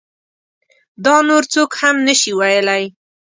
[1.05, 2.83] دا نور څوک هم نشي ویلی.